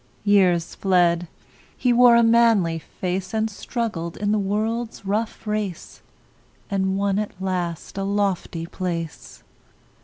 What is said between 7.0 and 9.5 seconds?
at last a lofty place.